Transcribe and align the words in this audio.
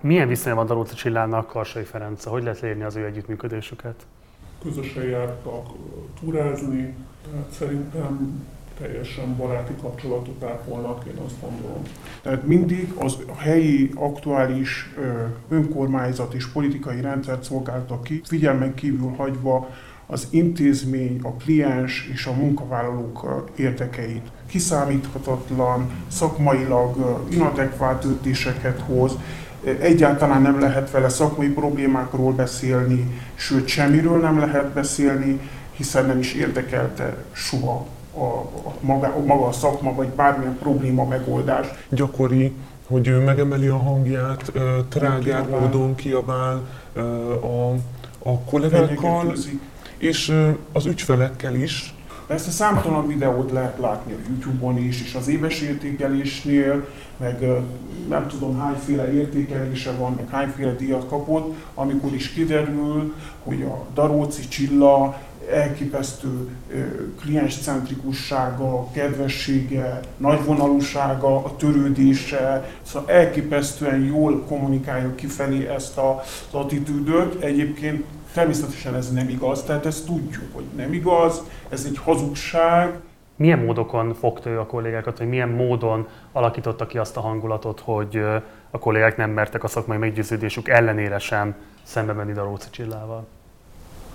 Milyen 0.00 0.28
viszonya 0.28 0.54
van 0.54 0.66
Daróci 0.66 0.94
Csillának 0.94 1.46
Karsai 1.46 1.84
Ferenc? 1.84 2.24
Hogy 2.24 2.42
lehet 2.42 2.60
leírni 2.60 2.82
az 2.82 2.96
ő 2.96 3.04
együttműködésüket? 3.04 4.06
Közösen 4.62 5.04
jártak 5.04 5.66
túrázni, 6.20 6.94
tehát 7.30 7.50
szerintem 7.50 8.42
teljesen 8.80 9.36
baráti 9.36 9.72
kapcsolatot 9.82 10.42
ápolnak, 10.42 11.04
én 11.04 11.16
azt 11.26 11.40
gondolom. 11.40 11.82
Tehát 12.22 12.46
mindig 12.46 12.92
az 12.98 13.18
helyi, 13.36 13.90
aktuális 13.94 14.94
önkormányzat 15.48 16.34
és 16.34 16.46
politikai 16.46 17.00
rendszert 17.00 17.42
szolgáltak 17.42 18.02
ki, 18.02 18.20
figyelmen 18.24 18.74
kívül 18.74 19.14
hagyva 19.16 19.68
az 20.06 20.26
intézmény, 20.30 21.20
a 21.22 21.32
kliens 21.32 22.10
és 22.12 22.26
a 22.26 22.32
munkavállalók 22.32 23.46
érdekeit. 23.56 24.30
Kiszámíthatatlan, 24.46 25.90
szakmailag 26.08 27.24
inadekvát 27.30 28.02
döntéseket 28.02 28.80
hoz, 28.80 29.16
egyáltalán 29.80 30.42
nem 30.42 30.60
lehet 30.60 30.90
vele 30.90 31.08
szakmai 31.08 31.48
problémákról 31.48 32.32
beszélni, 32.32 33.20
sőt 33.34 33.68
semmiről 33.68 34.20
nem 34.20 34.38
lehet 34.38 34.66
beszélni, 34.66 35.40
hiszen 35.70 36.06
nem 36.06 36.18
is 36.18 36.34
érdekelte 36.34 37.16
soha 37.32 37.86
a, 38.14 38.24
a, 38.24 38.74
maga, 38.80 39.06
a 39.06 39.24
maga 39.24 39.46
a 39.46 39.52
szakma, 39.52 39.94
vagy 39.94 40.08
bármilyen 40.08 40.58
probléma 40.58 41.04
megoldás. 41.04 41.66
Gyakori, 41.88 42.52
hogy 42.86 43.08
ő 43.08 43.18
megemeli 43.18 43.66
a 43.66 43.76
hangját, 43.76 44.52
trágár 44.88 45.48
módon 45.48 45.94
kiabál 45.94 46.68
a, 47.42 47.72
a 48.30 48.38
kollégákkal, 48.50 49.34
és 49.98 50.34
az 50.72 50.86
ügyfelekkel 50.86 51.54
is. 51.54 51.94
A 52.30 52.36
számtalan 52.36 53.06
videót 53.06 53.52
lehet 53.52 53.78
látni 53.78 54.12
a 54.12 54.16
YouTube-on 54.28 54.78
is, 54.78 55.02
és 55.02 55.14
az 55.14 55.28
éves 55.28 55.60
értékelésnél, 55.60 56.88
meg 57.16 57.46
nem 58.08 58.26
tudom 58.26 58.58
hányféle 58.58 59.12
értékelése 59.12 59.92
van, 59.92 60.12
meg 60.12 60.28
hányféle 60.30 60.72
díjat 60.72 61.08
kapott, 61.08 61.54
amikor 61.74 62.14
is 62.14 62.32
kiderül, 62.32 63.14
hogy 63.42 63.62
a 63.62 63.86
Daróci 63.94 64.48
Csilla 64.48 65.20
elképesztő 65.52 66.48
klienscentrikussága, 67.20 68.90
kedvessége, 68.90 70.00
nagyvonalúsága, 70.16 71.36
a 71.36 71.56
törődése, 71.56 72.70
szóval 72.82 73.10
elképesztően 73.10 74.04
jól 74.04 74.44
kommunikálja 74.44 75.14
kifelé 75.14 75.68
ezt 75.68 75.98
az 75.98 76.14
attitűdöt. 76.50 77.42
Egyébként 77.42 78.04
természetesen 78.32 78.94
ez 78.94 79.12
nem 79.12 79.28
igaz, 79.28 79.62
tehát 79.62 79.86
ezt 79.86 80.06
tudjuk, 80.06 80.44
hogy 80.52 80.64
nem 80.76 80.92
igaz, 80.92 81.42
ez 81.68 81.84
egy 81.84 81.98
hazugság. 81.98 83.00
Milyen 83.36 83.58
módokon 83.58 84.14
fogta 84.14 84.50
ő 84.50 84.60
a 84.60 84.66
kollégákat, 84.66 85.18
vagy 85.18 85.28
milyen 85.28 85.48
módon 85.48 86.06
alakította 86.32 86.86
ki 86.86 86.98
azt 86.98 87.16
a 87.16 87.20
hangulatot, 87.20 87.80
hogy 87.84 88.16
a 88.70 88.78
kollégák 88.78 89.16
nem 89.16 89.30
mertek 89.30 89.64
a 89.64 89.68
szakmai 89.68 89.96
meggyőződésük 89.96 90.68
ellenére 90.68 91.18
sem 91.18 91.54
szembe 91.82 92.12
menni 92.12 92.32
Daróci 92.32 92.70
Csillával? 92.70 93.26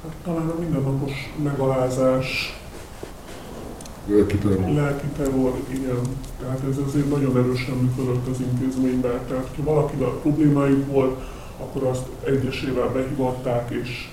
Hát 0.04 0.14
talán 0.24 0.50
a 0.50 0.60
mindennapos 0.60 1.34
megalázás, 1.44 2.58
Lelki 4.06 4.38
terror. 4.38 4.70
Lelki 4.70 5.08
terror, 5.18 5.54
igen. 5.70 6.00
Tehát 6.40 6.60
ez 6.70 6.78
azért 6.88 7.10
nagyon 7.10 7.38
erősen 7.38 7.76
működött 7.76 8.28
az 8.28 8.40
intézményben. 8.40 9.20
Tehát, 9.28 9.48
ha 9.56 9.64
valakivel 9.64 10.10
problémájuk 10.22 10.92
volt, 10.92 11.22
akkor 11.60 11.84
azt 11.84 12.06
egyesével 12.26 12.90
behivatták, 12.90 13.70
és 13.70 14.10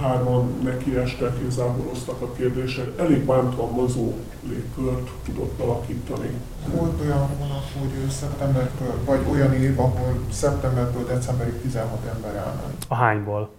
hárman 0.00 0.52
nekiestek 0.62 1.38
és 1.46 1.52
záboroztak 1.52 2.22
a 2.22 2.32
kérdések. 2.32 2.98
Elég 2.98 3.24
bántalmazó 3.24 4.12
légkört 4.48 5.10
tudott 5.24 5.60
alakítani. 5.60 6.30
Volt 6.74 7.00
olyan 7.00 7.18
hónap, 7.18 7.64
hogy 7.78 8.10
szeptembertől, 8.10 8.94
vagy 9.04 9.20
olyan 9.30 9.52
év, 9.52 9.80
ahol 9.80 10.18
szeptembertől 10.32 11.06
decemberig 11.06 11.60
16 11.60 11.98
ember 12.14 12.34
elment. 12.34 12.84
A 12.88 12.94
hányból? 12.94 13.50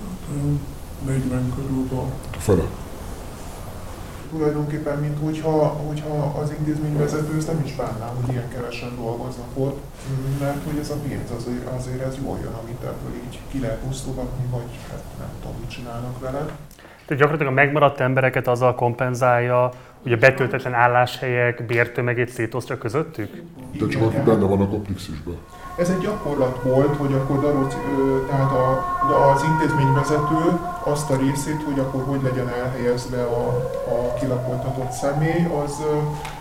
Hát, 0.00 0.38
40 1.06 1.52
körül 1.54 1.86
van. 1.90 2.10
Tulajdonképpen, 4.30 4.98
mint 4.98 5.18
hogyha, 5.22 5.66
hogyha 5.88 6.40
az 6.40 6.52
intézményvezető 6.58 7.36
ezt 7.36 7.52
nem 7.52 7.62
is 7.64 7.74
bánná, 7.74 8.06
hogy 8.06 8.32
ilyen 8.32 8.48
kevesen 8.48 8.96
dolgoznak 8.96 9.48
ott, 9.54 9.80
mert 10.40 10.64
hogy 10.64 10.78
ez 10.78 10.90
a 10.90 10.94
pénz 11.08 11.30
azért, 11.36 11.66
azért 11.78 12.02
ez 12.06 12.16
jól 12.22 12.38
jön, 12.42 12.52
amit 12.62 12.82
ebből 12.82 13.14
így 13.26 13.40
ki 13.50 13.60
lehet 13.60 13.82
osztogatni, 13.88 14.44
vagy 14.50 14.70
hát 14.90 15.02
nem 15.18 15.28
tudom, 15.40 15.56
mit 15.60 15.70
csinálnak 15.70 16.20
vele. 16.20 16.38
Tehát 17.06 17.22
gyakorlatilag 17.22 17.52
a 17.52 17.54
megmaradt 17.54 18.00
embereket 18.00 18.48
azzal 18.48 18.74
kompenzálja, 18.74 19.72
hogy 20.02 20.12
a 20.12 20.16
betöltetlen 20.16 20.74
álláshelyek 20.74 21.66
bértömegét 21.66 22.28
szétosztja 22.28 22.78
közöttük? 22.78 23.42
De 23.78 23.86
csak 23.86 24.02
akik 24.02 24.22
benne 24.22 24.44
vannak 24.44 24.72
a 24.72 24.76
Plixisben. 24.76 25.36
Ez 25.78 25.88
egy 25.90 25.98
gyakorlat 25.98 26.62
volt, 26.62 26.96
hogy 26.96 27.12
akkor 27.12 27.40
Daroc, 27.40 27.76
tehát 28.28 28.50
a, 28.50 28.67
az 29.10 29.42
intézményvezető 29.42 30.58
azt 30.82 31.10
a 31.10 31.16
részét, 31.16 31.62
hogy 31.62 31.78
akkor 31.78 32.04
hogy 32.04 32.22
legyen 32.22 32.48
elhelyezve 32.48 33.22
a, 33.22 33.46
a 33.88 34.14
kilakoltatott 34.20 34.92
személy, 34.92 35.44
az, 35.64 35.72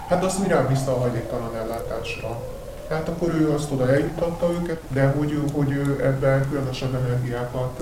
hát 0.07 0.23
azt 0.23 0.39
mi 0.39 0.47
rábízta 0.47 0.91
a 0.91 0.99
hajléktalan 0.99 1.55
ellátásra. 1.55 2.39
Tehát 2.87 3.07
akkor 3.07 3.33
ő 3.33 3.53
azt 3.53 3.71
oda 3.71 3.89
eljuttatta 3.89 4.51
őket, 4.51 4.81
de 4.87 5.07
hogy, 5.17 5.41
hogy 5.53 5.97
ebben 6.01 6.49
különösebb 6.49 6.95
energiákat 6.95 7.79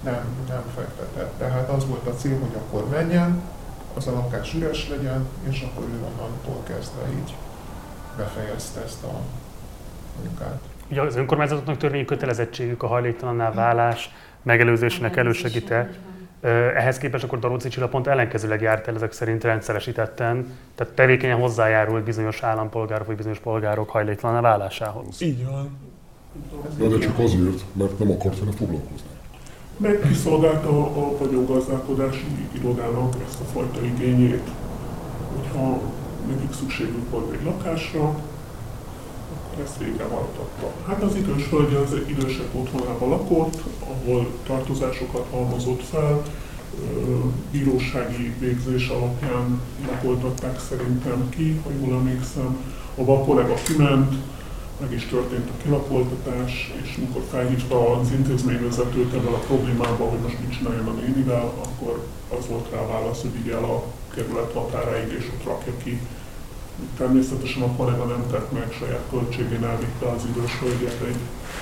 nem, 0.00 0.24
nem 0.48 0.62
fektetett. 0.74 1.38
Tehát 1.38 1.68
az 1.68 1.86
volt 1.86 2.06
a 2.06 2.14
cél, 2.14 2.38
hogy 2.38 2.56
akkor 2.56 2.88
menjen, 2.88 3.42
az 3.96 4.06
a 4.06 4.12
lakás 4.12 4.54
üres 4.54 4.88
legyen, 4.88 5.26
és 5.48 5.66
akkor 5.70 5.84
ő 5.84 5.94
onnantól 5.94 6.62
kezdve 6.66 7.02
így 7.10 7.34
befejezte 8.16 8.80
ezt 8.80 9.04
a 9.04 9.20
munkát. 10.22 10.60
Ugye 10.90 11.00
az 11.00 11.16
önkormányzatoknak 11.16 11.76
törvényi 11.76 12.04
kötelezettségük 12.04 12.82
a 12.82 12.86
hajléktalanná 12.86 13.52
válás 13.52 14.10
megelőzésének 14.42 15.16
elősegíte. 15.16 15.90
Ehhez 16.74 16.98
képest 16.98 17.24
akkor 17.24 17.38
Daróci 17.38 17.68
Csilla 17.68 17.88
pont 17.88 18.06
ellenkezőleg 18.06 18.60
járt 18.60 18.88
el 18.88 18.94
ezek 18.94 19.12
szerint 19.12 19.44
rendszeresítetten, 19.44 20.56
tehát 20.74 20.92
tevékenyen 20.92 21.38
hozzájárult 21.38 22.04
bizonyos 22.04 22.42
állampolgárok 22.42 23.06
vagy 23.06 23.16
bizonyos 23.16 23.38
polgárok 23.38 23.90
hajléktalanná 23.90 24.40
válásához. 24.40 25.22
Így 25.22 25.44
van. 25.44 25.78
De, 26.78 26.98
csak 26.98 27.18
azért, 27.18 27.64
mert 27.72 27.98
nem 27.98 28.10
akart 28.10 28.38
vele 28.38 28.52
foglalkozni. 28.52 29.06
Meg 29.76 30.00
kiszolgálta 30.08 30.68
a 30.68 31.18
vagyongazdálkodási 31.18 32.26
irodának 32.52 33.14
ezt 33.26 33.40
a 33.40 33.44
fajta 33.44 33.84
igényét, 33.84 34.50
hogyha 35.36 35.80
nekik 36.28 36.52
szükségük 36.52 37.10
volt 37.10 37.32
egy 37.32 37.44
lakásra, 37.44 38.14
ezt 39.58 39.78
végrehajtotta. 39.78 40.72
Hát 40.86 41.02
az 41.02 41.14
idős 41.14 41.48
hölgy 41.48 41.74
az 41.74 41.96
idősek 42.06 42.46
otthonában 42.52 43.08
lakott, 43.08 43.62
ahol 43.80 44.26
tartozásokat 44.46 45.26
halmozott 45.30 45.82
fel, 45.82 46.22
bírósági 47.50 48.34
végzés 48.38 48.88
alapján 48.88 49.60
megoldották 49.86 50.60
szerintem 50.60 51.28
ki, 51.28 51.60
ha 51.64 51.70
jól 51.80 51.94
emlékszem. 51.94 52.56
A 52.96 53.04
va 53.04 53.18
kollega 53.18 53.54
kiment, 53.54 54.14
meg 54.80 54.92
is 54.92 55.06
történt 55.06 55.48
a 55.48 55.62
kilapoltatás, 55.62 56.72
és 56.82 56.96
amikor 56.96 57.22
felhívta 57.30 57.98
az 57.98 58.10
intézményvezetőt 58.10 59.12
ebben 59.12 59.32
a 59.32 59.38
problémában, 59.46 60.08
hogy 60.08 60.18
most 60.18 60.40
mit 60.40 60.56
csináljon 60.58 60.86
a 60.86 60.92
nénivel, 60.92 61.52
akkor 61.64 62.06
az 62.38 62.46
volt 62.48 62.70
rá 62.70 62.86
válasz, 62.86 63.20
hogy 63.20 63.42
vigyel 63.42 63.64
a 63.64 63.84
kerület 64.14 64.52
határáig, 64.52 65.12
és 65.18 65.30
ott 65.34 65.44
rakja 65.44 65.72
ki 65.82 66.00
Természetesen 66.96 67.62
a 67.62 67.76
kollega 67.76 68.04
nem 68.04 68.26
tett 68.30 68.52
meg, 68.52 68.72
saját 68.78 69.02
költségén 69.10 69.64
elvitte 69.64 70.06
az 70.06 70.22
idős 70.34 70.58
hölgyet 70.58 71.00
egy 71.06 71.16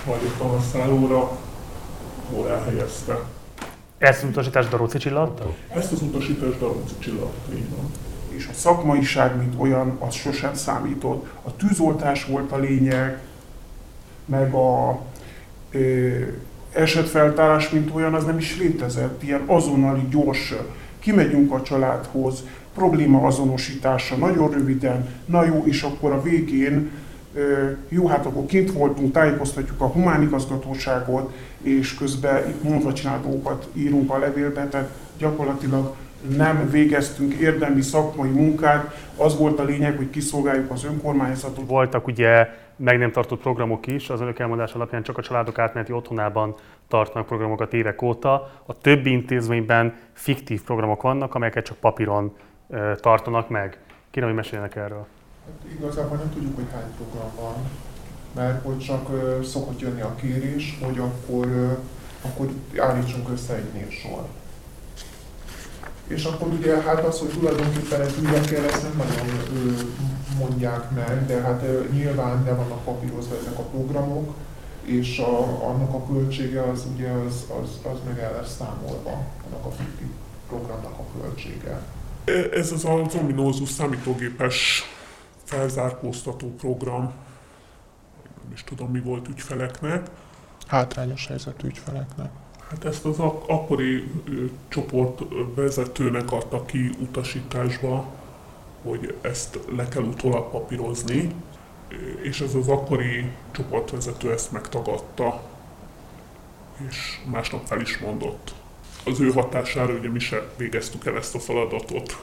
hajléktalan 0.04 0.62
szállóra, 0.72 1.38
ahol 2.30 2.48
elhelyezte. 2.48 3.18
Ezt 3.98 4.22
az 4.22 4.28
utasítást 4.28 4.68
Daróci 4.68 4.98
Csilla 4.98 5.34
Ezt 5.68 5.92
az 5.92 6.02
utasítást 6.02 6.58
Daróci 6.58 6.94
Csilla 6.98 7.30
így 7.54 7.70
van. 7.76 7.90
És 8.28 8.48
a 8.50 8.54
szakmaiság, 8.54 9.36
mint 9.36 9.54
olyan, 9.56 9.96
az 9.98 10.14
sosem 10.14 10.54
számított. 10.54 11.26
A 11.42 11.56
tűzoltás 11.56 12.24
volt 12.24 12.52
a 12.52 12.58
lényeg, 12.58 13.20
meg 14.24 14.54
a 14.54 15.00
ö, 15.70 16.10
esetfeltárás, 16.72 17.70
mint 17.70 17.90
olyan, 17.94 18.14
az 18.14 18.24
nem 18.24 18.38
is 18.38 18.58
létezett. 18.58 19.22
Ilyen 19.22 19.42
azonnali, 19.46 20.06
gyors, 20.10 20.54
kimegyünk 20.98 21.52
a 21.52 21.62
családhoz, 21.62 22.44
probléma 22.74 23.26
azonosítása 23.26 24.16
nagyon 24.16 24.50
röviden, 24.50 25.08
na 25.24 25.44
jó, 25.44 25.62
és 25.66 25.82
akkor 25.82 26.12
a 26.12 26.22
végén 26.22 26.90
jó, 27.88 28.06
hát 28.06 28.26
akkor 28.26 28.46
kint 28.46 28.72
voltunk, 28.72 29.12
tájékoztatjuk 29.12 29.80
a 29.80 29.86
humán 29.86 30.22
igazgatóságot, 30.22 31.32
és 31.62 31.94
közben 31.94 32.48
itt 32.48 32.62
mondva 32.62 32.92
csinált 32.92 33.26
írunk 33.72 34.10
a 34.10 34.18
levélben, 34.18 34.68
tehát 34.68 34.90
gyakorlatilag 35.18 35.94
nem 36.36 36.68
végeztünk 36.70 37.34
érdemi 37.34 37.80
szakmai 37.80 38.28
munkát, 38.28 39.08
az 39.16 39.38
volt 39.38 39.58
a 39.58 39.64
lényeg, 39.64 39.96
hogy 39.96 40.10
kiszolgáljuk 40.10 40.70
az 40.70 40.84
önkormányzatot. 40.84 41.66
Voltak 41.66 42.06
ugye 42.06 42.48
meg 42.76 42.98
nem 42.98 43.12
tartott 43.12 43.40
programok 43.40 43.86
is, 43.86 44.10
az 44.10 44.20
önök 44.20 44.38
elmondás 44.38 44.72
alapján 44.72 45.02
csak 45.02 45.18
a 45.18 45.22
családok 45.22 45.58
átmeneti 45.58 45.92
otthonában 45.92 46.54
tartanak 46.88 47.26
programokat 47.26 47.74
évek 47.74 48.02
óta. 48.02 48.50
A 48.66 48.78
többi 48.78 49.10
intézményben 49.10 49.94
fiktív 50.12 50.62
programok 50.62 51.02
vannak, 51.02 51.34
amelyeket 51.34 51.64
csak 51.64 51.76
papíron 51.76 52.32
tartanak 53.00 53.48
meg. 53.48 53.78
Kérem, 54.10 54.28
hogy 54.28 54.38
meséljenek 54.38 54.76
erről. 54.76 55.06
Hát 55.44 55.72
igazából 55.78 56.16
nem 56.16 56.30
tudjuk, 56.32 56.54
hogy 56.54 56.66
hány 56.72 56.94
program 56.96 57.30
van. 57.40 57.54
mert 58.34 58.64
hogy 58.64 58.78
csak 58.78 59.08
szokott 59.44 59.80
jönni 59.80 60.00
a 60.00 60.14
kérés, 60.14 60.78
hogy 60.82 60.98
akkor, 60.98 61.78
akkor 62.22 62.48
állítsunk 62.78 63.28
össze 63.28 63.54
egy 63.54 63.72
névsor. 63.72 64.26
És 66.06 66.24
akkor 66.24 66.48
ugye 66.48 66.82
hát 66.82 67.04
az, 67.04 67.18
hogy 67.18 67.28
tulajdonképpen 67.28 68.00
ez 68.00 68.20
mire 68.20 68.40
kell, 68.40 68.64
ezt 68.64 68.82
nem 68.82 68.96
nagyon 68.96 69.36
mondják 70.38 70.90
meg, 70.90 71.26
de 71.26 71.40
hát 71.40 71.90
nyilván 71.92 72.44
le 72.44 72.54
vannak 72.54 72.84
papírozva 72.84 73.34
ezek 73.36 73.58
a 73.58 73.62
programok, 73.62 74.34
és 74.82 75.18
a, 75.18 75.66
annak 75.68 75.94
a 75.94 76.06
költsége 76.06 76.62
az 76.62 76.86
ugye 76.94 77.10
az, 77.10 77.44
az, 77.62 77.92
az 77.92 77.98
meg 78.06 78.18
el 78.18 78.32
lesz 78.32 78.56
számolva, 78.56 79.24
annak 79.46 79.64
a 79.64 79.70
FIFI 79.70 80.10
programnak 80.48 80.98
a 80.98 81.20
költsége. 81.20 81.82
Ez 82.52 82.72
az 82.72 82.84
az 82.84 83.14
ominózus 83.14 83.68
számítógépes 83.68 84.82
felzárkóztató 85.44 86.54
program, 86.54 87.02
nem 88.42 88.52
is 88.52 88.64
tudom 88.64 88.90
mi 88.90 89.00
volt 89.00 89.28
ügyfeleknek. 89.28 90.06
Hátrányos 90.66 91.26
helyzetű 91.26 91.66
ügyfeleknek. 91.66 92.30
Hát 92.70 92.84
ezt 92.84 93.04
az 93.04 93.18
ak- 93.18 93.48
akkori 93.50 94.10
ö, 94.28 94.44
csoport 94.68 95.22
vezetőnek 95.54 96.32
adta 96.32 96.64
ki 96.64 96.90
utasításba, 96.98 98.06
hogy 98.82 99.14
ezt 99.20 99.58
le 99.76 99.88
kell 99.88 100.02
utólag 100.02 100.50
papírozni, 100.50 101.34
és 102.22 102.40
ez 102.40 102.54
az 102.54 102.68
akkori 102.68 103.30
csoportvezető 103.50 104.32
ezt 104.32 104.52
megtagadta, 104.52 105.42
és 106.88 107.20
másnap 107.30 107.66
fel 107.66 107.80
is 107.80 107.98
mondott. 107.98 108.54
Az 109.04 109.20
ő 109.20 109.30
hatására 109.30 109.94
ugye 109.94 110.08
mi 110.08 110.18
se 110.18 110.48
végeztük 110.56 111.06
el 111.06 111.16
ezt 111.16 111.34
a 111.34 111.38
feladatot. 111.38 112.22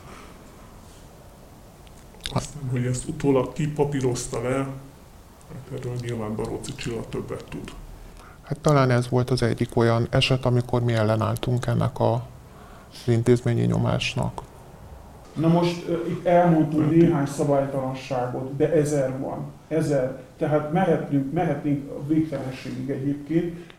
Aztán, 2.34 2.70
hogy 2.72 2.86
ezt 2.86 3.08
utólag 3.08 3.54
kipapírozta 3.54 4.42
le, 4.42 4.56
hát 4.56 5.80
erről 5.80 5.96
nyilván 6.02 6.36
Baróci 6.36 6.76
Csilla 6.76 7.02
többet 7.10 7.44
tud. 7.50 7.72
Hát 8.44 8.60
talán 8.60 8.92
ez 8.92 9.10
volt 9.10 9.30
az 9.30 9.42
egyik 9.42 9.76
olyan 9.76 10.08
eset, 10.10 10.46
amikor 10.46 10.84
mi 10.84 10.94
ellenálltunk 10.94 11.66
ennek 11.66 12.00
a, 12.00 12.14
az 12.92 13.14
intézményi 13.14 13.66
nyomásnak. 13.66 14.42
Na 15.34 15.48
most 15.48 15.88
itt 16.08 16.26
elmondtunk 16.26 16.92
néhány 16.92 17.26
szabálytalanságot, 17.26 18.56
de 18.56 18.72
ezer 18.74 19.20
van. 19.20 19.52
Ezer. 19.68 20.22
Tehát 20.38 20.72
mehetünk, 20.72 21.34
mehetünk 21.34 21.92
a 21.92 22.08
végtelenségig 22.08 22.90
egyébként, 22.90 23.74